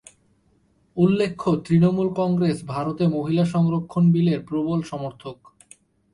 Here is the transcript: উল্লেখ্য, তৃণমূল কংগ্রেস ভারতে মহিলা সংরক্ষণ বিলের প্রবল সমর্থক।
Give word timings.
উল্লেখ্য, 0.97 1.49
তৃণমূল 1.65 2.09
কংগ্রেস 2.15 2.57
ভারতে 2.65 3.03
মহিলা 3.07 3.45
সংরক্ষণ 3.45 4.03
বিলের 4.11 4.39
প্রবল 4.45 4.79
সমর্থক। 4.81 5.37